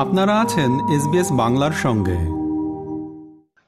আপনারা 0.00 0.40
আছেন 0.40 0.88
এসবিএস 0.88 1.32
বাংলার 1.32 1.72
সঙ্গে। 1.72 2.18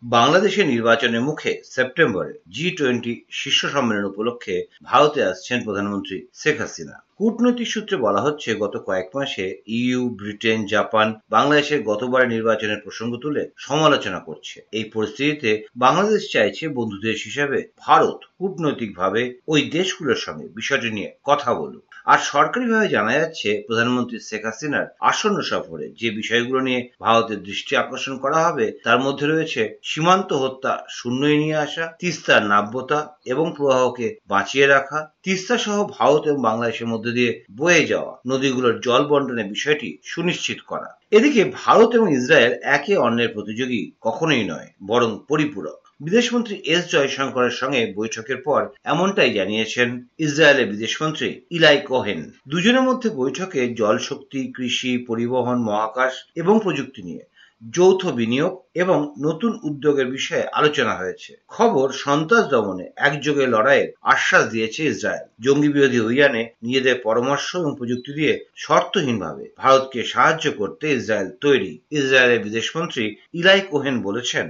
বাংলাদেশের 0.03 0.67
নির্বাচনের 0.67 1.21
মুখে 1.21 1.63
সেপ্টেম্বরে 1.65 2.33
জি 2.49 2.71
টোয়েন্টি 2.71 3.25
শীর্ষ 3.31 3.67
সম্মেলন 3.67 4.05
উপলক্ষে 4.05 4.67
ভারতে 4.83 5.25
আসছেন 5.25 5.65
প্রধানমন্ত্রী 5.65 6.27
শেখ 6.35 6.61
হাসিনা। 6.61 7.05
কূটনৈতিক 7.19 7.69
সূত্রে 7.69 7.97
বলা 7.97 8.21
হচ্ছে, 8.21 8.55
গত 8.55 8.83
কয়েক 8.87 9.11
মাসে 9.15 9.63
ইইউ 9.67 10.09
ব্রিটেন, 10.09 10.67
জাপান, 10.67 11.15
বাংলাদেশের 11.31 11.83
গতবারের 11.83 12.29
নির্বাচনের 12.29 12.81
প্রসঙ্গ 12.81 13.17
তুলে 13.17 13.51
সমালোচনা 13.57 14.19
করছে। 14.19 14.67
এই 14.73 14.85
পরিস্থিতিতে 14.85 15.67
বাংলাদেশ 15.77 16.33
চাইছে 16.33 16.69
বন্ধু 16.69 16.99
দেশ 16.99 17.25
হিসেবে 17.25 17.69
ভারত 17.79 18.19
কূটনৈতিকভাবে 18.39 19.39
ওই 19.49 19.63
দেশগুলোর 19.63 20.15
সঙ্গে 20.15 20.49
বিষয়টি 20.49 20.91
নিয়ে 20.91 21.15
কথা 21.25 21.55
বলুক। 21.55 21.92
আর 22.07 22.19
সরকারিভাবে 22.19 22.89
জানা 22.89 23.13
যাচ্ছে 23.13 23.63
প্রধানমন্ত্রী 23.67 24.19
শেখ 24.21 24.43
হাসিনার 24.45 24.87
আসন্ন 25.01 25.39
সফরে 25.41 25.87
যে 26.01 26.11
বিষয়গুলো 26.11 26.61
নিয়ে 26.61 26.81
ভারতের 27.01 27.43
দৃষ্টি 27.43 27.77
আকর্ষণ 27.77 28.19
করা 28.19 28.39
হবে, 28.47 28.67
তার 28.85 28.99
মধ্যে 29.01 29.27
রয়েছে 29.27 29.79
সীমান্ত 29.83 30.33
হত্যা 30.33 30.73
শূন্যই 30.89 31.39
নিয়ে 31.39 31.57
আসা 31.57 31.85
তিস্তার 31.99 32.43
নাব্যতা 32.47 33.17
এবং 33.25 33.53
প্রবাহকে 33.57 34.17
বাঁচিয়ে 34.29 34.67
রাখা, 34.67 35.13
তিস্তা 35.23 35.59
সহ 35.59 35.77
ভারত 35.87 36.27
এবং 36.27 36.41
বাংলাদেশের 36.43 36.87
মধ্যে 36.87 37.13
দিয়ে 37.13 37.45
বয়ে 37.57 37.85
যাওয়া 37.87 38.19
নদীগুলোর 38.27 38.81
জল 38.81 39.03
বন্টনের 39.07 39.49
বিষয়টি 39.49 39.99
সুনিশ্চিত 40.05 40.59
করা। 40.67 40.99
এদিকে 41.11 41.43
ভারত 41.45 41.95
এবং 41.95 42.09
ইসরায়েল 42.13 42.53
একে 42.63 42.97
অন্যের 42.97 43.33
প্রতিযোগী 43.33 43.93
কখনোই 44.01 44.45
নয়, 44.45 44.69
বরং 44.87 45.19
পরিপূরক। 45.29 45.82
বিদেশমন্ত্রী 46.03 46.55
এস 46.75 46.85
জয়শঙ্করের 46.93 47.55
সঙ্গে 47.61 47.81
বৈঠকের 47.97 48.39
পর 48.43 48.63
এমনটাই 48.85 49.33
জানিয়েছেন 49.33 49.89
ইসরায়েলের 50.19 50.71
বিদেশমন্ত্রী 50.71 51.29
ইলাই 51.51 51.79
কোহেন। 51.81 52.21
দুজনের 52.49 52.83
মধ্যে 52.83 53.09
বৈঠকে 53.21 53.61
জল 53.75 53.97
শক্তি 53.99 54.41
কৃষি, 54.57 54.93
পরিবহন, 55.09 55.59
মহাকাশ 55.63 56.13
এবং 56.35 56.55
প্রযুক্তি 56.65 57.03
নিয়ে 57.03 57.25
যৌথ 57.63 58.03
বিনিয়োগ 58.19 58.53
এবং 58.75 58.99
নতুন 59.19 59.53
উদ্যোগের 59.63 60.09
বিষয়ে 60.11 60.45
আলোচনা 60.53 60.95
হয়েছে। 60.97 61.31
খবর 61.49 61.87
সন্ত্রাস 62.05 62.45
দমনে 62.49 62.87
একযোগে 62.97 63.45
লড়াইয়ের 63.47 63.89
আশ্বাস 64.03 64.45
দিয়েছে 64.51 64.81
ইসরায়েল। 64.85 65.27
জঙ্গি 65.41 65.69
বিরোধী 65.69 65.99
অভিযানে 66.01 66.43
নিজেদের 66.63 66.97
পরামর্শ 67.03 67.49
এবং 67.57 67.71
প্রযুক্তি 67.79 68.11
দিয়ে 68.13 68.35
শর্তহীনভাবে 68.57 69.45
ভারতকে 69.57 70.01
সাহায্য 70.05 70.47
করতে 70.61 70.85
ইসরায়েল 70.99 71.31
তৈরি। 71.41 71.73
ইসরায়েলের 71.91 72.45
বিদেশমন্ত্রী 72.47 73.05
ইলাই 73.35 73.61
কোহেন 73.71 73.97
বলেছেন 74.03 74.47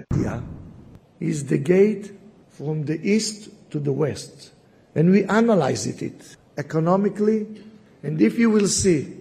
is 1.21 1.45
the 1.45 1.57
gate 1.57 2.11
from 2.49 2.85
the 2.85 2.99
east 3.07 3.49
to 3.71 3.79
the 3.79 3.91
west. 3.91 4.51
And 4.95 5.11
we 5.11 5.23
analyze 5.25 5.85
it, 5.85 6.01
it 6.01 6.37
economically. 6.57 7.47
And 8.03 8.21
if 8.21 8.37
you 8.39 8.49
will 8.49 8.67
see 8.67 9.17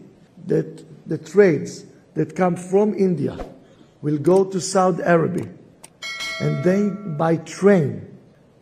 that 0.47 0.85
the 1.09 1.19
trades 1.19 1.85
that 2.15 2.35
come 2.35 2.57
from 2.57 2.95
India 2.95 3.37
will 4.03 4.19
go 4.19 4.45
to 4.45 4.61
Saudi 4.61 5.03
Arabia 5.03 5.49
and 6.41 6.65
then 6.65 7.17
by 7.17 7.37
train 7.37 8.07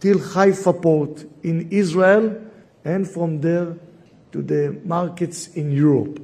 till 0.01 0.19
Haifa 0.19 0.73
port 0.73 1.25
in 1.43 1.69
Israel 1.71 2.41
and 2.85 3.09
from 3.09 3.41
there 3.41 3.77
to 4.33 4.43
the 4.43 4.81
markets 4.85 5.49
in 5.49 5.73
Europe. 5.73 6.21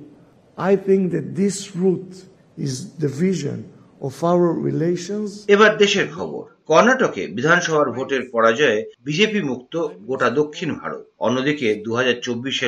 I 0.59 0.77
think 0.77 1.13
that 1.13 1.35
this 1.35 1.75
route 1.75 2.25
is 2.59 2.93
the 2.95 3.09
vision 3.09 3.73
of 4.01 4.23
our 4.31 4.53
relations. 4.69 5.31
এবার 5.55 5.73
দেশের 5.83 6.07
খবর 6.17 6.45
কর্ণাটকে 6.70 7.28
বিধানসভার 7.28 7.92
ভোটের 7.92 8.22
পরাজয়ে 8.32 8.92
BJP 9.06 9.42
মুক্ত 9.42 9.88
গোটা 10.06 10.30
দক্ষিণ 10.30 10.76
ভারত। 10.76 11.04
অন্যদিকে 11.20 11.76
দু 11.86 11.96
হাজার 11.96 12.16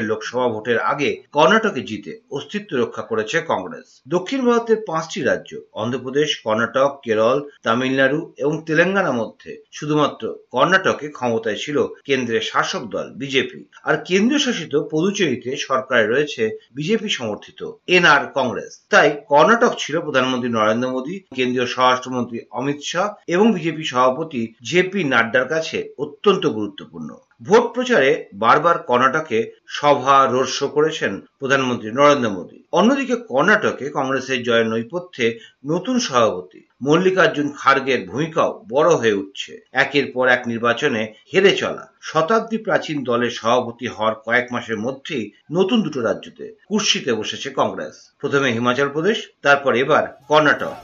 লোকসভা 0.02 0.48
ভোটের 0.50 0.80
আগে 0.80 1.24
কর্ণাটকে 1.32 1.82
জিতে 1.82 2.20
অস্তিত্ব 2.32 2.78
রক্ষা 2.78 3.02
করেছে 3.02 3.42
কংগ্রেস। 3.48 4.02
দক্ষিণ 4.08 4.46
ভারতের 4.46 4.78
পাঁচটি 4.88 5.22
রাজ্য, 5.22 5.58
অন্ধ্রপ্রদেশ, 5.74 6.42
কর্ণাটক, 6.44 7.00
কেরল, 7.04 7.50
তামিলনাড়ু 7.64 8.34
এবং 8.38 8.64
তেলেঙ্গানা 8.66 9.12
মধ্যে 9.12 9.64
শুধুমাত্র 9.72 10.36
কর্ণাটকে 10.52 11.08
ক্ষমতায় 11.10 11.56
ছিল 11.56 11.88
কেন্দ্রের 12.06 12.42
শাসক 12.42 12.84
দল 12.86 13.08
বিজেপি। 13.14 13.70
আর 13.84 13.96
কেন্দ্রীয় 14.06 14.44
শাসিত 14.44 14.74
পদুচেরিতে 14.92 15.56
সরকারে 15.58 16.08
রয়েছে 16.08 16.58
বিজেপি 16.76 17.10
সমর্থিত 17.10 17.72
এনআর 17.88 18.24
কংগ্রেস। 18.34 18.86
তাই 18.90 19.10
কর্ণাটক 19.28 19.74
ছিল 19.78 20.00
প্রধানমন্ত্রী 20.00 20.50
নরেন্দ্র 20.50 20.90
মোদী, 20.90 21.16
কেন্দ্রীয় 21.36 21.66
স্বরাষ্ট্রমন্ত্রী 21.66 22.40
অমিত 22.52 22.80
শাহ 22.82 23.08
এবং 23.28 23.54
বিজেপি 23.54 23.84
সভাপতি 23.90 24.42
জেপি 24.70 25.02
নাড্ডার 25.14 25.46
কাছে 25.54 25.78
অত্যন্ত 26.04 26.44
গুরুত্বপূর্ণ। 26.58 27.10
ভোট 27.48 27.66
প্রচারে 27.76 28.12
বারবার 28.44 28.78
কর্ণাটকে 28.90 29.40
সভা 29.78 30.18
রোড 30.34 30.48
শো 30.58 30.68
করেছেন 30.68 31.14
প্রধানমন্ত্রী 31.40 31.90
নরেন্দ্র 31.92 32.36
মোদী। 32.36 32.58
অন্যদিকে 32.80 33.16
কর্ণাটকে 33.30 33.86
কংগ্রেসের 33.98 34.40
জয়ের 34.44 34.68
নৈপথ্যে 34.68 35.28
নতুন 35.66 35.96
সভাপতি 36.08 36.60
মল্লিকার্জুন 36.82 37.48
খার্গের 37.60 38.00
ভূমিকাও 38.10 38.52
বড় 38.70 38.90
হয়ে 38.96 39.20
উঠছে। 39.22 39.52
একের 39.84 40.06
পর 40.14 40.26
এক 40.28 40.42
নির্বাচনে 40.52 41.02
হেরে 41.32 41.54
চলা 41.62 41.86
শতাব্দী 42.10 42.58
প্রাচীন 42.58 42.98
দলের 43.04 43.32
সভাপতি 43.40 43.88
হওয়ার 43.88 44.16
কয়েক 44.26 44.46
মাসের 44.54 44.78
মধ্যেই 44.86 45.26
নতুন 45.52 45.78
দুটো 45.82 46.00
রাজ্যতে 46.02 46.46
কুর্সিতে 46.70 47.12
বসেছে 47.14 47.48
কংগ্রেস। 47.60 47.96
প্রথমে 48.22 48.50
হিমাচল 48.52 48.90
প্রদেশ, 48.90 49.18
তারপর 49.42 49.72
এবার 49.76 50.04
কর্ণাটক। 50.28 50.76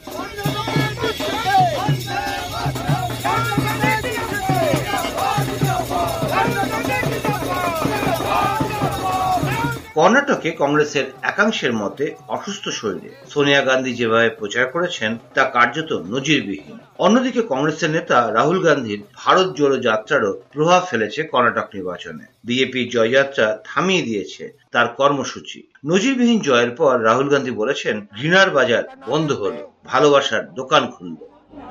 কর্ণাটকে 9.96 10.50
কংগ্রেসের 10.62 11.06
একাংশের 11.22 11.72
মতে 11.72 12.04
অসুস্থ 12.28 12.64
শরীরে 12.78 13.10
সোনিয়া 13.30 13.62
গান্ধী 13.62 13.92
যেভাবে 13.94 14.28
প্রচার 14.30 14.64
করেছেন 14.74 15.10
তা 15.34 15.42
কার্যত 15.54 15.90
নজিরবিহীন 16.10 16.78
অন্যদিকে 16.98 17.40
কংগ্রেসের 17.52 17.90
নেতা 17.90 18.18
রাহুল 18.32 18.58
গান্ধীর 18.62 19.00
ভারত 19.16 19.48
জোড়ো 19.58 19.76
যাত্রারও 19.78 20.32
প্রভাব 20.52 20.80
ফেলেছে 20.90 21.20
কর্ণাটক 21.24 21.66
নির্বাচনে 21.74 22.24
বিজেপির 22.44 22.86
জয়যাত্রা 22.90 23.46
থামিয়ে 23.64 24.06
দিয়েছে 24.06 24.44
তার 24.72 24.86
কর্মসূচি 24.98 25.58
নজিরবিহীন 25.84 26.38
জয়ের 26.40 26.72
পর 26.76 26.94
রাহুল 27.04 27.28
গান্ধী 27.28 27.52
বলেছেন 27.52 27.96
ঘৃণার 28.16 28.48
বাজার 28.50 28.84
বন্ধ 29.06 29.28
হলো 29.42 29.62
ভালোবাসার 29.86 30.42
দোকান 30.54 30.84
খুলল 30.94 31.20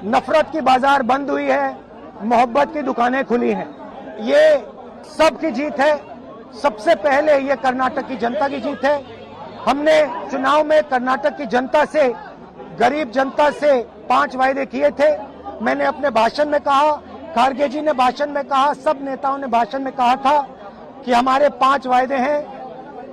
नफरत 0.06 0.48
की 0.48 0.62
बाजार 0.64 1.00
बंद 1.06 1.28
हुई 1.30 1.48
है 1.50 1.68
मोहब्बत 2.24 2.68
की 2.74 2.82
दुकानें 2.84 3.24
खुली 3.26 3.52
हैं 3.52 3.70
ये 4.24 4.44
सबकी 5.12 5.50
जीत 5.52 5.76
है 5.80 5.94
सबसे 6.62 6.96
पहले 7.02 7.38
ये 7.40 7.56
कर्नाटक 7.58 8.08
की 8.08 8.16
जनता 8.18 8.48
की 8.48 8.60
जीत 8.60 8.86
है 8.86 8.96
हमने 9.66 9.96
चुनाव 10.32 10.64
में 10.66 10.82
कर्नाटक 10.86 11.38
की 11.38 11.46
जनता 11.48 11.84
से 11.88 12.08
गरीब 12.80 13.12
जनता 13.12 13.50
से 13.54 13.72
पांच 14.10 14.36
वायदे 14.36 14.66
किए 14.68 14.90
थे 15.00 15.10
मैंने 15.62 15.86
अपने 15.86 16.10
भाषण 16.12 16.50
में 16.50 16.60
कहा 16.62 16.92
खारगे 17.36 17.68
जी 17.70 17.82
ने 17.82 17.94
भाषण 17.96 18.32
में 18.32 18.44
कहा 18.46 18.74
सब 18.76 19.00
नेताओं 19.04 19.38
ने 19.38 19.48
भाषण 19.50 19.84
में 19.84 19.94
कहा 19.94 20.16
था 20.18 20.38
कि 21.06 21.12
हमारे 21.12 21.50
पांच 21.58 21.88
वायदे 21.88 22.16
हैं 22.18 22.40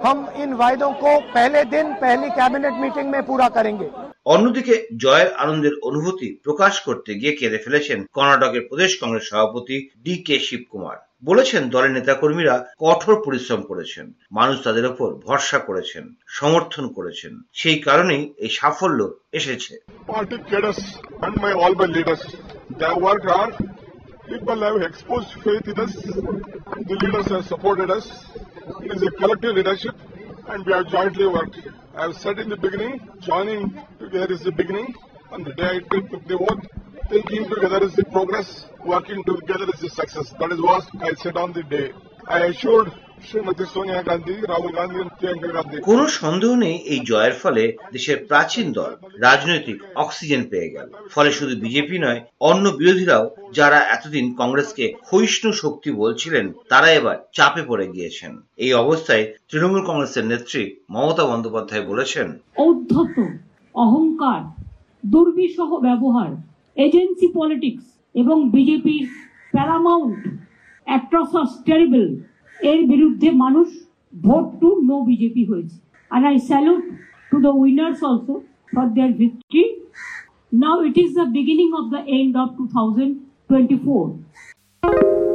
हम 0.00 0.26
इन 0.36 0.52
वायदों 0.54 0.90
को 0.94 1.18
पहले 1.28 1.64
दिन 1.66 1.92
पहली 1.96 2.28
कैबिनेट 2.32 2.80
मीटिंग 2.80 3.10
में 3.10 3.22
पूरा 3.26 3.48
करेंगे 3.50 3.90
অন্যদিকে 4.26 4.76
জয়ের 5.02 5.30
আনন্দের 5.42 5.74
অনুভূতি 5.88 6.28
প্রকাশ 6.46 6.74
করতে 6.84 7.10
গিয়ে 7.20 7.32
কেঁদে 7.38 7.58
ফেলেছেন 7.64 7.98
কর্ণাটকের 8.16 8.62
প্রদেশ 8.68 8.92
কংগ্রেস 9.00 9.24
সভাপতি 9.30 9.76
ডি 10.04 10.14
কে 10.26 10.36
শিবকুমার 10.46 10.96
বলেছেন 11.23 11.63
দলের 11.69 11.95
নেতাকর্মীরা 11.97 12.55
কঠোর 12.83 13.15
পরিশ্রম 13.25 13.61
করেছেন 13.61 14.05
মানুষ 14.31 14.57
তাদের 14.63 14.85
ওপর 14.85 15.09
ভরসা 15.25 15.59
করেছেন 15.59 16.03
সমর্থন 16.37 16.85
করেছেন 16.97 17.33
সেই 17.53 17.77
কারণেই 17.87 18.23
এই 18.37 18.51
সাফল্য 18.59 18.99
এসেছে. 19.39 19.73
People 24.33 24.59
have 24.61 24.81
exposed 24.81 25.31
faith 25.45 25.67
in 25.71 25.77
us. 25.79 25.93
The 26.89 26.95
leaders 27.01 27.27
have 27.27 27.45
supported 27.45 27.89
us. 27.89 28.05
It 28.85 28.91
is 28.95 29.01
a 29.01 29.11
collective 29.19 29.53
leadership 29.59 29.95
and 30.49 30.59
we 30.65 30.71
have 30.73 30.87
jointly 30.87 31.27
worked. 31.27 31.57
I 31.95 32.01
have 32.05 32.15
said 32.15 32.35
in 32.39 32.47
the 32.53 32.59
beginning, 32.65 32.93
joining 33.21 33.61
together 33.99 34.31
is 34.31 34.41
the 34.41 34.51
beginning. 34.51 34.89
On 35.31 35.39
the 35.43 35.53
day 35.53 35.69
I 35.77 35.79
took 35.91 36.05
the 36.27 36.37
oath, 36.39 36.63
thinking 37.09 37.45
together 37.45 37.83
is 37.83 37.93
the 37.93 38.05
progress, 38.05 38.67
working 38.85 39.23
together 39.23 39.65
is 39.65 39.79
the 39.79 39.89
success. 39.91 40.29
That 40.31 40.51
is 40.51 40.61
what 40.61 40.87
I 41.01 41.13
said 41.15 41.37
on 41.37 41.53
the 41.53 41.63
day. 41.65 41.91
I 42.27 42.39
assured. 42.45 42.89
কোনো 45.83 46.03
সন্দেহ 46.19 46.51
নেই 46.65 46.75
এই 46.93 46.99
জয়ের 47.09 47.35
ফলে 47.41 47.63
দেশের 47.93 48.17
প্রাচীন 48.29 48.67
দল 48.73 48.91
রাজনৈতিক 49.27 49.77
অক্সিজেন 49.95 50.41
পেয়ে 50.51 50.73
গেল 50.75 50.87
ফলে 51.13 51.29
শুধু 51.31 51.53
বিজেপি 51.55 51.97
নয় 51.97 52.19
অন্য 52.41 52.65
বিরোধীরাও 52.79 53.25
যারা 53.53 53.79
এতদিন 53.95 54.25
কংগ্রেসকে 54.41 54.85
ক্ষয়িষ্ণু 55.07 55.49
শক্তি 55.53 55.89
বলছিলেন 56.01 56.45
তারা 56.69 56.89
এবার 56.91 57.17
চাপে 57.33 57.61
পড়ে 57.69 57.85
গিয়েছেন 57.93 58.31
এই 58.57 58.71
অবস্থায় 58.83 59.23
তৃণমূল 59.49 59.81
কংগ্রেসের 59.89 60.25
নেত্রী 60.31 60.63
মমতা 60.93 61.23
বন্দ্যোপাধ্যায় 61.25 61.83
বলেছেন 61.91 62.27
ঔদ্ধত্য 62.63 63.17
অহংকার 63.75 64.41
দুর্বিষহ 65.03 65.69
ব্যবহার 65.85 66.29
এজেন্সি 66.79 67.27
পলিটিক্স 67.37 67.85
এবং 68.15 68.37
বিজেপির 68.55 69.05
প্যারামাউন্ট 69.53 70.21
অ্যাট্রসাস 70.87 71.51
টেরিবল 71.67 72.07
এর 72.57 72.79
বিরুদ্ধে 72.91 73.29
মানুষ 73.43 73.67
ভোট 74.13 74.45
টু 74.61 74.69
নো 74.89 74.97
বিজেপি 75.09 75.43
হয়েছে 75.51 75.77
আর 76.11 76.21
I 76.29 76.35
salute 76.49 76.83
to 77.31 77.37
the 77.45 77.51
winners 77.61 77.99
also 78.09 78.35
for 78.71 78.89
their 78.89 79.13
victory. 79.13 79.77
Now 80.51 80.81
it 80.81 80.95
is 80.95 81.13
the 81.13 81.27
beginning 81.27 81.71
of 81.73 81.91
the 81.91 81.99
end 81.99 82.35
of 82.35 82.57
2024. 82.57 85.28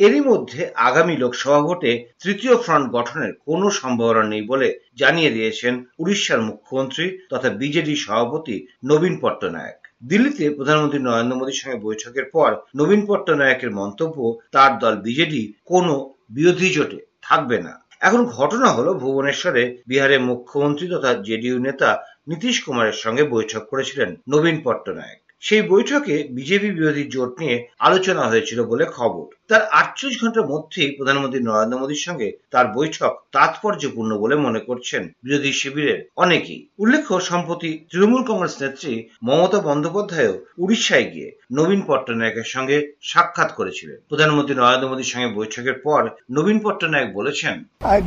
এরই 0.00 0.20
মধ্যে 0.20 0.70
আগামী 0.74 1.16
লোকসভা 1.16 1.60
ভোটে 1.60 2.08
তৃতীয় 2.22 2.56
ফ্রন্ট 2.56 2.92
গঠনের 2.92 3.32
কোনো 3.46 3.70
সম্ভাবনা 3.70 4.22
নেই 4.22 4.42
বলে 4.42 4.80
জানিয়ে 4.96 5.30
দিয়েছেন 5.30 5.84
উড়িষ্যার 5.98 6.40
মুখ্যমন্ত্রী 6.42 7.18
তথা 7.30 7.48
বিজেডি 7.50 7.96
সভাপতি 7.96 8.66
নবীন 8.84 9.20
পট্টনায়ক। 9.20 9.88
দিল্লিতে 10.02 10.50
প্রধানমন্ত্রী 10.50 10.98
নরেন্দ্র 10.98 11.36
মোদীর 11.36 11.60
সঙ্গে 11.60 11.78
বৈঠকের 11.78 12.24
পর 12.24 12.56
নবীন 12.76 13.06
পট্টনায়কের 13.06 13.70
মন্তব্য, 13.70 14.38
তার 14.52 14.78
দল 14.78 14.96
বিজেডি 14.96 15.52
কোনো 15.64 16.14
বিরোধী 16.30 16.68
জোটে 16.74 17.06
থাকবে 17.22 17.58
না। 17.58 17.84
এখন 18.00 18.24
ঘটনা 18.24 18.68
হলো 18.68 18.94
ভুবনেশ্বরে 18.94 19.78
বিহারের 19.86 20.20
মুখ্যমন্ত্রী 20.20 20.88
তথা 20.88 21.14
জেডিইউ 21.14 21.58
নেতা 21.58 21.90
নীতিশ 22.28 22.62
কুমারের 22.64 22.92
সঙ্গে 22.92 23.24
বৈঠক 23.24 23.62
করেছিলেন 23.66 24.16
নবীন 24.28 24.60
পট্টনায়ক। 24.64 25.27
সেই 25.42 25.62
বৈঠকে 25.62 26.14
বিজেপি 26.36 26.68
বিরোধী 26.70 27.04
জোট 27.14 27.32
নিয়ে 27.40 27.56
আলোচনা 27.80 28.22
হয়েছিল 28.26 28.58
বলে 28.64 28.84
খবর 28.96 29.24
তার 29.50 29.62
আটচল্লিশ 29.72 30.16
ঘণ্টার 30.22 30.50
মধ্যেই 30.52 30.90
প্রধানমন্ত্রী 30.98 31.40
নরেন্দ্র 31.42 31.80
মোদীর 31.80 32.04
সঙ্গে 32.06 32.28
তার 32.50 32.66
বৈঠক 32.74 33.12
তাৎপর্যপূর্ণ 33.32 34.10
বলে 34.18 34.36
মনে 34.36 34.60
করছেন 34.60 35.02
বিরোধী 35.24 35.52
শিবিরের 35.60 36.00
অনেকেই 36.16 36.60
উল্লেখ্য 36.78 37.16
সম্প্রতি 37.30 37.70
তৃণমূল 37.90 38.22
কংগ্রেস 38.28 38.54
নেত্রী 38.62 38.92
মমতা 39.22 39.60
বন্দ্যোপাধ্যায়ও 39.60 40.34
উড়িষ্যায় 40.58 41.06
গিয়ে 41.12 41.28
নবীন 41.52 41.80
পট্টনায়কের 41.88 42.48
সঙ্গে 42.54 42.76
সাক্ষাৎ 43.02 43.50
করেছিলেন 43.52 43.98
প্রধানমন্ত্রী 44.10 44.54
নরেন্দ্র 44.56 44.90
মোদীর 44.90 45.12
সঙ্গে 45.12 45.30
বৈঠকের 45.34 45.76
পর 45.86 46.02
নবীন 46.30 46.58
পট্টনায়ক 46.64 47.10
বলেছেন 47.14 47.54
I 47.94 47.98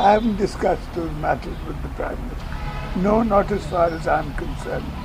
I 0.00 0.10
haven't 0.10 0.38
discussed 0.38 0.88
those 0.94 1.14
matters 1.16 1.58
with 1.66 1.78
the 1.82 1.90
Prime 1.90 2.20
Minister. 2.20 2.56
No, 2.98 3.14
not 3.24 3.46
as 3.50 3.64
far 3.66 3.88
as 3.88 4.04
I'm 4.08 4.28
concerned. 4.36 4.99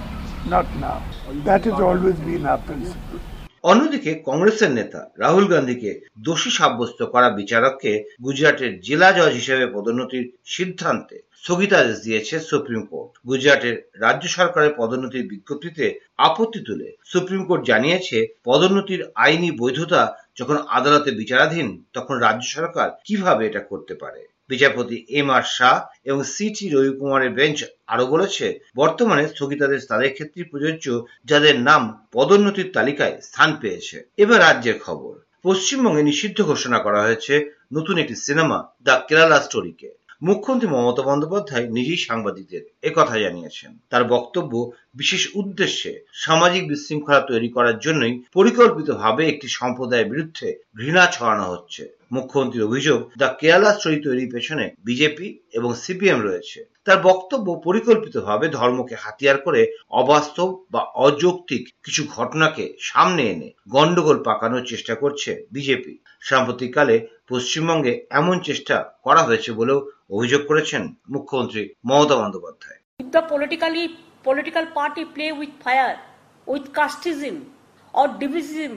Not 0.45 0.67
now. 0.75 1.01
That 1.43 1.65
has 1.65 1.79
always 1.81 2.19
been 2.19 2.45
our 2.45 2.59
principle. 2.59 3.19
অন্যদিকে 3.63 4.11
কংগ্রেসের 4.25 4.71
নেতা 4.71 5.01
রাহুল 5.19 5.45
গান্ধীকে 5.47 5.91
দোষী 6.17 6.51
সাব্যস্ত 6.51 6.99
করা 7.03 7.29
বিচারককে 7.29 7.91
গুজরাটের 8.21 8.71
জেলা 8.79 9.09
জজ 9.11 9.33
হিসেবে 9.33 9.65
পদোন্নতির 9.67 10.25
সিদ্ধান্তে 10.45 11.15
স্থগিতাদেশ 11.39 11.95
দিয়েছে 11.99 12.35
সুপ্রিম 12.39 12.81
কোর্ট 12.91 13.11
গুজরাটের 13.27 13.75
রাজ্য 13.99 14.25
সরকারের 14.27 14.73
পদোন্নতির 14.77 15.29
বিজ্ঞপ্তিতে 15.31 15.85
আপত্তি 16.17 16.59
তুলে 16.67 16.87
সুপ্রিম 17.05 17.41
কোর্ট 17.45 17.61
জানিয়েছে, 17.65 18.17
পদোন্নতির 18.43 19.01
আইনি 19.15 19.49
বৈধতা 19.51 20.01
যখন 20.35 20.57
আদালতে 20.69 21.09
বিচারাধীন, 21.11 21.67
তখন 21.93 22.15
রাজ্য 22.17 22.45
সরকার 22.47 22.87
কীভাবে 23.03 23.43
এটা 23.45 23.61
করতে 23.71 23.93
পারে 23.95 24.21
বিচারপতি 24.49 25.05
এম 25.09 25.29
আর 25.29 25.41
শাহ 25.41 25.75
এবং 26.03 26.23
সি 26.23 26.49
টি 26.49 26.69
রবিকুমারের 26.69 27.29
বেঞ্চ 27.29 27.63
আরও 27.87 28.05
বলেছে, 28.05 28.59
বর্তমানে 28.75 29.27
স্থগিতাদেশ 29.27 29.87
তাদের 29.87 30.13
ক্ষেত্রে 30.13 30.43
প্রযোজ্য, 30.43 31.05
যাদের 31.25 31.59
নাম 31.59 32.07
পদোন্নতির 32.11 32.71
তালিকায় 32.73 33.21
স্থান 33.21 33.55
পেয়েছে। 33.61 34.09
এবার 34.17 34.39
রাজ্যের 34.39 34.79
খবর। 34.79 35.13
পশ্চিমবঙ্গে 35.43 36.03
নিষিদ্ধ 36.03 36.41
ঘোষণা 36.41 36.79
করা 36.79 37.01
হয়েছে 37.01 37.51
নতুন 37.73 37.97
একটি 37.97 38.15
সিনেমা, 38.15 38.57
দ্য 38.83 38.95
কেরালা 39.07 39.39
স্টোরিকে। 39.39 39.89
মুখ্যমন্ত্রী 40.23 40.69
মমতা 40.69 41.01
বন্দ্যোপাধ্যায় 41.01 41.67
নিজেই 41.67 41.97
সাংবাদিকদের 41.97 42.61
একথা 42.83 43.19
জানিয়েছেন। 43.19 43.77
তার 43.89 44.03
বক্তব্য 44.03 44.71
বিশেষ 44.95 45.29
উদ্দেশ্যে 45.35 46.05
সামাজিক 46.13 46.67
বিশৃঙ্খলা 46.67 47.21
তৈরি 47.21 47.49
করার 47.49 47.79
জন্যই 47.79 48.23
পরিকল্পিতভাবে 48.33 49.27
একটি 49.27 49.47
সম্প্রদায়ের 49.47 50.09
বিরুদ্ধে 50.09 50.64
ঘৃণা 50.77 51.03
ছড়ানো 51.15 51.45
হচ্ছে। 51.53 51.83
মুখ্যমন্ত্রীর 52.15 52.67
অভিযোগ 52.69 52.99
দ্য 53.21 53.29
কেরালা 53.39 53.71
স্টোরি 53.77 53.97
তৈরির 54.05 54.33
পেছনে 54.33 54.65
বিজেপি 54.87 55.27
এবং 55.57 55.69
সিপিএম 55.83 56.19
রয়েছে। 56.27 56.59
তার 56.85 56.99
বক্তব্য 57.09 57.47
পরিকল্পিতভাবে 57.67 58.45
ধর্মকে 58.57 58.95
হাতিয়ার 59.03 59.37
করে 59.45 59.61
অবাস্তব 60.01 60.49
বা 60.73 60.81
অযৌক্তিক 61.05 61.63
কিছু 61.85 62.01
ঘটনাকে 62.15 62.63
সামনে 62.89 63.23
এনে 63.33 63.49
গন্ডগোল 63.75 64.17
পাকানোর 64.23 64.63
চেষ্টা 64.71 64.93
করছে 64.95 65.31
বিজেপি। 65.55 65.93
সাম্প্রতিককালে 66.29 66.95
পশ্চিমবঙ্গে 67.29 67.93
এমন 68.19 68.35
চেষ্টা 68.39 68.75
করা 69.03 69.21
হয়েছে 69.23 69.49
বলেও 69.59 69.79
অভিযোগ 70.15 70.41
করেছেন 70.47 70.83
মুখ্যমন্ত্রী 71.13 71.61
Mamata 71.85 72.15
Bandyopadhyay. 72.21 72.79
The 73.15 73.23
politically 73.33 73.85
political 74.27 74.65
party 74.77 75.03
play 75.15 75.31
with 75.39 75.53
fire, 75.65 75.97
with 76.47 76.65
casteism 76.77 77.35
or 77.93 78.07
division 78.23 78.73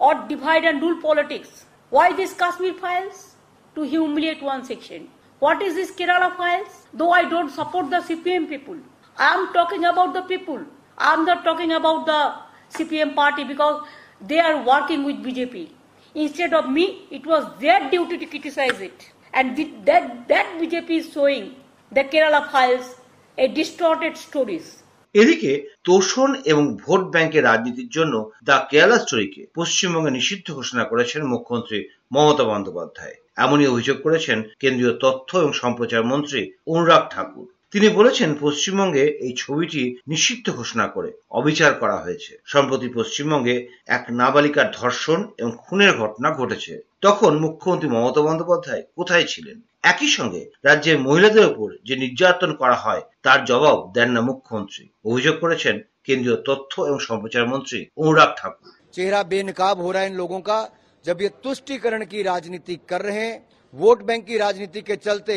or 0.00 0.14
divide 0.28 0.64
and 0.64 0.82
rule 0.82 1.00
politics, 1.00 1.66
why 1.90 2.12
this 2.16 2.32
Kashmir 2.32 2.74
files? 2.74 3.36
To 3.76 3.82
humiliate 3.82 4.42
one 4.42 4.64
section. 4.64 5.08
What 5.38 5.62
is 5.62 5.74
this 5.74 5.92
Kerala 5.92 6.36
files? 6.36 6.86
Though 6.92 7.10
I 7.12 7.28
don't 7.28 7.50
support 7.50 7.90
the 7.90 7.98
CPM 7.98 8.48
people, 8.48 8.76
I 9.16 9.34
am 9.34 9.52
talking 9.52 9.84
about 9.84 10.12
the 10.12 10.22
people. 10.22 10.60
I 10.98 11.12
am 11.14 11.24
not 11.24 11.44
talking 11.44 11.72
about 11.72 12.06
the 12.06 12.34
CPM 12.78 13.14
party 13.14 13.44
because 13.44 13.86
they 14.20 14.40
are 14.40 14.62
working 14.64 15.04
with 15.04 15.16
BJP. 15.16 15.70
Instead 16.14 16.52
of 16.52 16.68
me, 16.68 17.06
it 17.10 17.24
was 17.24 17.46
their 17.60 17.90
duty 17.90 18.18
to 18.18 18.26
criticize 18.26 18.80
it. 18.80 19.10
And 19.32 19.56
that, 19.86 20.26
that 20.28 20.46
BJP 20.60 20.90
is 20.90 21.12
showing 21.12 21.54
the 21.92 22.04
Kerala 22.04 22.50
files 22.50 22.96
a 23.38 23.48
distorted 23.48 24.16
stories. 24.16 24.82
এদিকে 25.14 25.68
তোষণ 25.84 26.34
এবং 26.44 26.76
vote 26.76 27.00
ব্যাংকের 27.00 27.44
রাজনীতির 27.44 27.88
জন্য 27.88 28.30
the 28.44 28.66
Kerala 28.70 28.98
স্টোরিকে 28.98 29.46
পশ্চিমবঙ্গে 29.54 30.10
নিষিদ্ধ 30.10 30.54
ঘোষণা 30.54 30.84
করেছেন 30.84 31.22
মুখ্যমন্ত্রী 31.24 31.88
মমতা 32.12 32.44
বন্দ্যোপাধ্যায়। 32.44 33.14
এমনই 33.36 33.66
অভিযোগ 33.66 33.96
করেছেন 34.02 34.42
কেন্দ্রীয় 34.60 34.98
তথ্য 34.98 35.38
এবং 35.38 35.52
সম্প্রচার 35.52 36.04
মন্ত্রী 36.04 36.52
অনুরাগ 36.66 37.02
ঠাকুর। 37.10 37.46
তিনি 37.70 37.88
বলেছেন, 37.88 38.34
পশ্চিমবঙ্গে 38.40 39.04
এই 39.04 39.34
ছবিটি 39.38 39.96
নিষিদ্ধ 40.08 40.50
ঘোষণা 40.50 40.86
করে 40.86 41.12
অবিচার 41.30 41.74
করা 41.74 41.96
হয়েছে। 41.96 42.40
সম্প্রতি 42.44 42.88
পশ্চিমবঙ্গে 42.88 43.68
এক 43.86 44.06
নাবালিকার 44.10 44.70
ধর্ষণ 44.76 45.28
এবং 45.38 45.52
খুনের 45.58 45.98
ঘটনা 45.98 46.30
ঘটেছে। 46.30 46.80
তখন 47.00 47.38
মুখ্যমন্ত্রী 47.38 47.88
মমতা 47.88 48.20
বন্দ্যোপাধ্যায় 48.20 48.82
কোথায় 48.96 49.26
ছিলেন? 49.28 49.60
একই 49.83 50.09
সঙ্গে 50.09 50.41
রাজ্যের 50.63 50.97
মহিলাদের 50.99 51.45
উপর 51.45 51.69
যে 51.87 51.95
নির্যাতন 51.95 52.51
করা 52.53 52.75
হয় 52.75 53.03
তার 53.21 53.39
জবাব 53.45 53.77
দেন 53.95 54.09
না 54.11 54.21
মুখ্যমন্ত্রী 54.21 54.83
অভিযোগ 55.05 55.35
করেছেন 55.39 55.75
কেন্দ্রীয় 56.05 56.37
তথ্য 56.47 56.73
এবং 56.81 56.99
সম্প্রচার 57.09 57.43
মন্ত্রী 57.47 57.79
অনুরাগ 58.01 58.31
ঠাকুর 58.39 58.69
चेहरा 58.93 59.21
बेनकाब 59.25 59.75
हो 59.81 59.89
रहा 59.91 60.01
है 60.03 60.09
इन 60.09 60.15
लोगों 60.15 60.39
का 60.41 60.59
जब 61.05 61.21
ये 61.21 61.29
तुष्टिकरण 61.43 62.01
की 62.05 62.19
राजनीति 62.23 62.75
कर 62.89 63.01
रहे 63.01 63.23
हैं 63.25 63.35
वोट 63.73 63.99
बैंक 64.03 64.21
की 64.25 64.37
राजनीति 64.37 64.81
के 64.81 64.95
चलते 64.97 65.35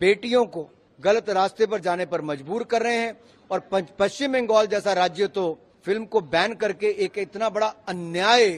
बेटियों 0.00 0.44
को 0.46 0.62
गलत 0.98 1.26
रास्ते 1.30 1.64
पर 1.66 1.80
जाने 1.80 2.06
पर 2.06 2.20
मजबूर 2.22 2.62
कर 2.64 2.82
रहे 2.82 2.98
हैं 2.98 3.12
और 3.50 3.58
पंच- 3.72 3.92
पश्चिम 3.98 4.32
बंगाल 4.32 4.66
जैसा 4.66 4.92
राज्य 4.92 5.26
तो 5.28 5.44
फिल्म 5.86 6.04
को 6.06 6.20
बैन 6.34 6.54
करके 6.54 6.88
एक 7.04 7.18
इतना 7.18 7.48
बड़ा 7.50 7.66
अन्याय 7.88 8.48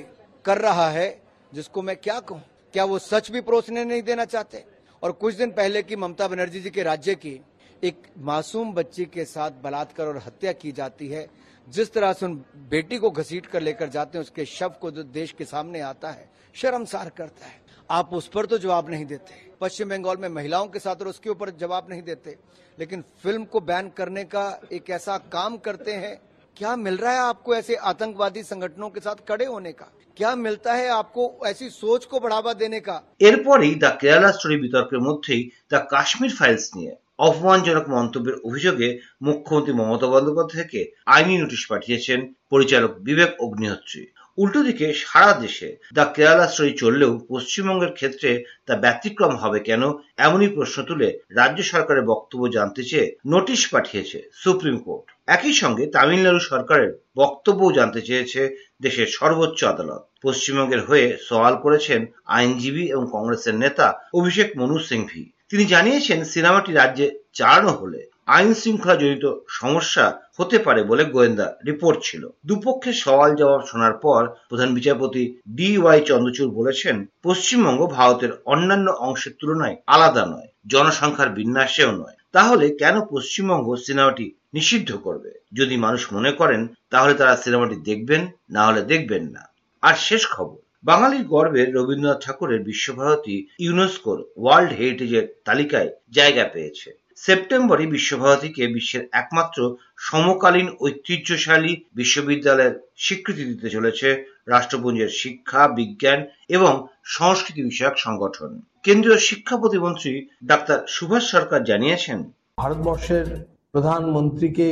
कर 0.45 0.59
रहा 0.59 0.89
है 0.91 1.09
जिसको 1.53 1.83
मैं 1.83 1.97
क्या 1.97 2.19
कहूं 2.21 2.41
क्या 2.75 2.85
वो 2.85 2.99
सच 3.01 3.31
भी 3.31 3.41
परोसने 3.41 3.85
नहीं 3.85 4.03
देना 4.03 4.25
चाहते 4.27 4.65
और 5.04 5.12
कुछ 5.12 5.36
दिन 5.36 5.52
पहले 5.52 5.84
की 5.84 5.96
ममता 5.96 6.28
बनर्जी 6.28 6.60
जी 6.62 6.70
के 6.70 6.84
राज्य 6.84 7.16
की 7.16 7.42
एक 7.84 8.04
मासूम 8.18 8.74
बच्ची 8.74 9.06
के 9.06 9.26
साथ 9.26 9.52
बलात्कार 9.52 10.08
और 10.08 10.18
हत्या 10.18 10.52
की 10.52 10.72
जाती 10.72 11.08
है। 11.08 11.28
जिस 11.70 11.94
तरह 11.94 12.14
से 12.14 12.26
उन 12.26 12.46
बेटी 12.56 12.98
को 12.98 13.12
घसीट 13.12 13.46
कर 13.46 13.62
लेकर 13.62 13.90
जाते 13.90 14.18
हैं, 14.18 14.24
उसके 14.24 14.46
शव 14.46 14.70
को 14.70 14.92
जो 14.92 15.04
देश 15.04 15.32
के 15.32 15.46
सामने 15.46 15.80
आता 15.80 16.12
है, 16.12 16.30
शर्मसार 16.54 17.10
करता 17.10 17.46
है। 17.46 17.62
आप 17.90 18.14
उस 18.14 18.28
पर 18.28 18.46
तो 18.46 18.58
जवाब 18.58 18.90
नहीं 18.90 19.06
देते। 19.06 19.52
पश्चिम 19.62 19.90
बंगाल 19.90 20.18
में 20.18 20.30
महिलाओं 20.30 20.68
के 20.68 20.80
साथ 20.80 20.96
और 20.96 21.08
उसके 21.08 21.30
ऊपर 21.30 21.50
जवाब 21.50 21.88
नहीं 21.90 22.02
देते। 22.02 22.36
लेकिन 22.80 23.02
फ़िल्म 23.02 23.46
को 23.46 23.60
बैन 23.60 23.90
करने 23.90 24.24
का 24.24 24.62
एक 24.72 24.90
ऐसा 24.90 25.18
काम 25.18 25.58
करते 25.58 25.94
हैं 25.94 26.22
क्या 26.61 26.75
मिल 26.79 26.97
रहा 26.97 27.13
है 27.13 27.21
आपको 27.21 27.55
ऐसे 27.55 27.75
आतंकवादी 27.87 28.43
संगठनों 28.45 28.89
के 28.91 29.01
साथ 29.01 29.17
खड़े 29.29 29.45
होने 29.47 29.73
का 29.73 29.91
क्या 30.17 30.35
मिलता 30.37 30.75
है 30.75 30.89
आपको 30.91 31.25
ऐसी 31.47 31.69
सोच 31.71 32.05
को 32.05 32.21
बढ़ावा 32.21 32.53
देने 32.57 32.81
का 32.81 32.97
এরপরেই 33.21 33.75
দ্য 33.77 33.91
কেরালা 34.01 34.31
স্টোরি 34.33 34.57
বিতর্কের 34.63 35.01
মধ্যেই 35.01 35.43
দ্য 35.71 35.81
কাশ্মীর 35.91 36.33
ফাইলস 36.39 36.67
নিয়ে 36.77 36.93
অপমানজনক 37.21 37.85
মন্তব্যের 37.89 38.37
অভিযোগে 38.45 38.89
মুখ্যমন্ত্রী 39.23 39.73
মমতা 39.75 40.09
বন্দ্যোপাধ্যায়কে 40.09 40.81
আইনি 41.09 41.35
নোটিশ 41.39 41.63
পাঠিয়েছেন 41.73 42.19
পরিচালক 42.53 42.93
বিবেক 43.07 43.31
অগ্নিহোত্রী 43.39 44.03
উল্টো 44.39 44.61
দিকে 44.63 44.87
সারা 45.03 45.33
দেশে 45.41 45.69
দ্য 45.97 46.05
কেরালা 46.15 46.47
স্টোরি 46.49 46.73
চললেও 46.83 47.13
পশ্চিমবঙ্গের 47.31 47.93
ক্ষেত্রে 47.99 48.31
তা 48.67 48.75
ব্যতিক্রম 48.85 49.35
হবে 49.43 49.59
কেন 49.69 49.83
এমনই 50.19 50.51
প্রশ্ন 50.57 50.79
তুলে 50.89 51.09
রাজ্য 51.39 51.61
সরকারের 51.73 52.09
বক্তব্য 52.13 52.43
জানতে 52.57 52.83
চেয়ে 52.91 53.09
নোটিশ 53.33 53.61
পাঠিয়েছে 53.75 54.19
সুপ্রিম 54.43 54.77
কোর্ট 54.87 55.07
একই 55.36 55.54
সঙ্গে 55.62 55.84
তামিলনাড়ু 55.96 56.42
সরকারের 56.52 56.92
বক্তব্যও 57.20 57.76
জানতে 57.78 58.00
চেয়েছে 58.08 58.42
দেশের 58.82 59.08
সর্বোচ্চ 59.18 59.60
আদালত। 59.64 60.02
পশ্চিমবঙ্গের 60.24 60.82
হয়ে 60.86 61.18
সওয়াল 61.28 61.56
করেছেন 61.56 62.02
আইনজীবী 62.38 62.84
এবং 62.94 63.06
কংগ্রেসের 63.16 63.56
নেতা 63.64 63.88
অভিষেক 64.14 64.48
মনু 64.60 64.78
সিংভি। 64.90 65.24
তিনি 65.50 65.64
জানিয়েছেন, 65.66 66.20
সিনেমাটি 66.24 66.72
রাজ্যে 66.74 67.08
চালানো 67.34 67.72
হলে 67.72 68.02
আইন 68.36 68.54
শৃঙ্খলা 68.54 68.96
জড়িত 68.96 69.26
সমস্যা 69.60 70.06
হতে 70.38 70.58
পারে 70.60 70.82
বলে 70.84 71.04
গোয়েন্দা 71.06 71.48
রিপোর্ট 71.66 71.98
ছিল। 72.04 72.24
দুপক্ষের 72.46 72.96
সওয়াল 73.04 73.32
জবাব 73.36 73.62
শোনার 73.68 73.96
পর 74.06 74.22
প্রধান 74.50 74.70
বিচারপতি 74.74 75.24
ডি 75.56 75.70
ওয়াই 75.78 76.00
চন্দ্রচূড় 76.02 76.52
বলেছেন, 76.52 76.96
পশ্চিমবঙ্গ 77.24 77.82
ভারতের 77.98 78.32
অন্যান্য 78.46 78.88
অংশের 79.08 79.34
তুলনায় 79.40 79.76
আলাদা 79.88 80.24
নয়, 80.26 80.50
জনসংখ্যার 80.68 81.30
বিন্যাসেও 81.30 81.92
নয়। 81.92 82.16
তাহলে 82.32 82.66
কেন 82.82 82.96
পশ্চিমবঙ্গ 83.14 83.68
সিনেমাটি 83.86 84.26
নিষিদ্ধ 84.54 84.90
করবে। 84.96 85.32
যদি 85.54 85.76
মানুষ 85.78 86.14
মনে 86.14 86.32
করেন, 86.32 86.62
তাহলে 86.90 87.14
তারা 87.14 87.36
সিনেমাটি 87.36 87.76
দেখবেন, 87.76 88.22
না 88.50 88.62
হলে 88.66 88.82
দেখবেন 88.82 89.24
না। 89.30 89.44
আর 89.82 89.96
শেষ 89.96 90.28
খবর, 90.28 90.58
বাঙালির 90.84 91.24
গর্বের 91.24 91.74
রবীন্দ্রনাথ 91.76 92.26
ঠাকুরের 92.26 92.62
বিশ্বভারতী 92.64 93.48
ইউনেস্কোর 93.60 94.20
ওয়ার্ল্ড 94.38 94.72
হেরিটেজের 94.74 95.26
তালিকায় 95.46 95.90
জায়গা 96.12 96.46
পেয়েছে। 96.54 96.90
সেপ্টেম্বরে 97.16 97.86
বিশ্বভারতীকে 97.86 98.68
বিশ্বের 98.68 99.04
একমাত্র 99.12 99.60
সমকালীন 99.98 100.68
ঐতিহ্যশালী 100.82 101.74
বিশ্ববিদ্যালয়ের 101.94 102.76
স্বীকৃতি 102.98 103.44
দিতে 103.46 103.70
চলেছে 103.70 104.08
রাষ্ট্রপুঞ্জের 104.48 105.12
শিক্ষা, 105.22 105.68
বিজ্ঞান 105.68 106.20
এবং 106.50 106.74
সংস্কৃতি 107.04 107.62
বিষয়ক 107.64 107.96
সংগঠন। 107.98 108.62
কেন্দ্রীয় 108.84 109.18
শিক্ষা 109.18 109.56
প্রতিমন্ত্রী 109.58 110.28
ডাক্তার 110.46 110.80
সুভাষ 110.88 111.24
সরকার 111.32 111.64
জানিয়েছেন, 111.64 112.20
ভারতবর্ষের 112.58 113.28
প্রধানমন্ত্রীকে 113.74 114.70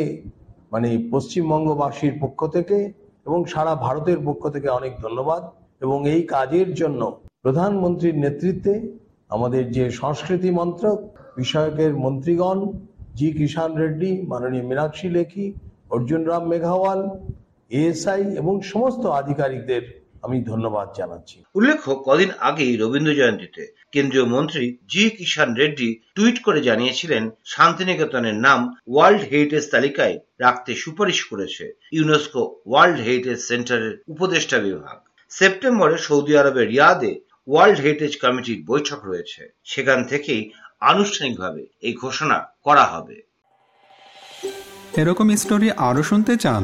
মানে 0.72 0.90
পশ্চিমবঙ্গবাসীর 1.12 2.16
পক্ষ 2.22 2.40
থেকে 2.48 2.78
এবং 3.26 3.40
সারা 3.46 3.74
ভারতের 3.76 4.20
পক্ষ 4.28 4.44
থেকে 4.50 4.68
অনেক 4.70 4.94
ধন্যবাদ। 5.02 5.42
এবং 5.82 6.00
এই 6.14 6.22
কাজের 6.36 6.70
জন্য 6.74 7.02
প্রধানমন্ত্রীর 7.44 8.18
নেতৃত্বে 8.26 8.74
আমাদের 9.30 9.64
যে 9.72 9.84
সংস্কৃতি 9.92 10.50
মন্ত্রক, 10.52 10.98
বিষয়কের 11.38 11.92
মন্ত্রীগণ, 11.96 12.60
জি 13.16 13.28
কিষাণ 13.32 13.72
রেড্ডি, 13.76 14.12
মাননীয় 14.32 14.66
মীনাক্ষী 14.70 15.08
লেখি 15.18 15.46
অর্জুন 15.90 16.22
রাম 16.30 16.44
মেঘাওয়াল, 16.52 17.02
এএসআই 17.72 18.22
এবং 18.42 18.54
সমস্ত 18.72 19.04
আধিকারিকদের 19.22 19.84
আমি 20.26 20.38
ধন্যবাদ 20.52 20.88
জানাচ্ছি। 21.00 21.38
উল্লেখ্য 21.56 21.92
কদিন 22.08 22.32
আগেই 22.50 22.74
রবীন্দ্র 22.78 23.18
জয়ন্তীতে 23.20 23.64
কেন্দ্রীয় 23.94 24.28
মন্ত্রী 24.34 24.66
জি 24.92 25.04
কিষাণ 25.10 25.50
রেড্ডি 25.62 25.90
টুইট 26.16 26.38
করে 26.46 26.60
জানিয়েছিলেন 26.62 27.24
শান্তিনিকেতনের 27.54 28.38
নাম 28.48 28.60
ওয়ার্ল্ড 28.92 29.24
হেরিটেজ 29.32 29.66
তালিকায় 29.74 30.16
রাখতে 30.40 30.72
সুপারিশ 30.76 31.20
করেছে 31.30 31.66
ইউনেস্কো 31.98 32.44
ওয়ার্ল্ড 32.70 33.00
হেরিটেজ 33.06 33.40
সেন্টারের 33.50 33.94
উপদেষ্টা 34.08 34.58
বিভাগ। 34.66 34.98
সেপ্টেম্বরে 35.32 35.98
সৌদি 35.98 36.34
আরবের 36.42 36.68
রিয়াদে 36.74 37.14
ওয়ার্ল্ড 37.48 37.80
হেরিটেজ 37.84 38.14
কমিটির 38.24 38.60
বৈঠক 38.72 39.00
রয়েছে। 39.10 39.42
সেখান 39.64 40.00
থেকেই 40.12 40.42
আনুষ্ঠানিকভাবে 40.92 41.62
এই 41.88 41.94
ঘোষণা 42.04 42.38
করা 42.66 42.86
হবে। 42.94 43.18
এরকম 45.02 45.28
স্টোরি 45.42 45.68
আরও 45.88 46.04
শুনতে 46.10 46.34
চান? 46.38 46.64